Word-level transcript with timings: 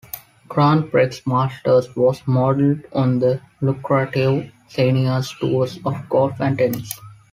Grand 0.47 0.89
Prix 0.89 1.21
Masters 1.27 1.95
was 1.95 2.23
modeled 2.25 2.79
on 2.91 3.19
the 3.19 3.39
lucrative 3.61 4.51
seniors 4.67 5.29
tours 5.39 5.77
of 5.85 6.09
golf 6.09 6.39
and 6.41 6.57
tennis. 6.57 6.99